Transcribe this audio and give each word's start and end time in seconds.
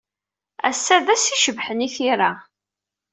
Ass-a 0.69 0.95
d 1.05 1.07
ass 1.13 1.25
icebḥen 1.35 1.85
i 1.87 1.89
tira. 1.95 2.31